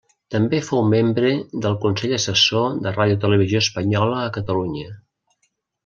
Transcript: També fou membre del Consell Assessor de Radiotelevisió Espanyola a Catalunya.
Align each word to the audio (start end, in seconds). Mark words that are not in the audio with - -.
També 0.35 0.59
fou 0.69 0.79
membre 0.93 1.33
del 1.65 1.77
Consell 1.83 2.15
Assessor 2.17 2.81
de 2.87 2.95
Radiotelevisió 2.97 3.63
Espanyola 3.67 4.21
a 4.25 4.37
Catalunya. 4.41 4.91